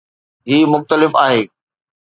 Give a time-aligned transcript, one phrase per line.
[0.47, 1.47] هي مختلف آهي